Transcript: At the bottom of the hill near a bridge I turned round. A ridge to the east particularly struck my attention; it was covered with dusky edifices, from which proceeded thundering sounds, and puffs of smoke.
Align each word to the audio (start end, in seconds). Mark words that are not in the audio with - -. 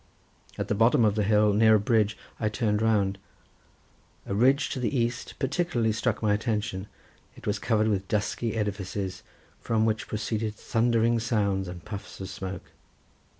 At 0.57 0.67
the 0.67 0.73
bottom 0.73 1.05
of 1.05 1.13
the 1.13 1.21
hill 1.21 1.53
near 1.53 1.75
a 1.75 1.79
bridge 1.79 2.17
I 2.39 2.49
turned 2.49 2.81
round. 2.81 3.19
A 4.25 4.33
ridge 4.33 4.69
to 4.71 4.79
the 4.79 4.97
east 4.97 5.35
particularly 5.37 5.91
struck 5.91 6.23
my 6.23 6.33
attention; 6.33 6.87
it 7.35 7.45
was 7.45 7.59
covered 7.59 7.87
with 7.87 8.07
dusky 8.07 8.55
edifices, 8.55 9.21
from 9.59 9.85
which 9.85 10.07
proceeded 10.07 10.55
thundering 10.55 11.19
sounds, 11.19 11.67
and 11.67 11.85
puffs 11.85 12.19
of 12.19 12.29
smoke. 12.29 12.71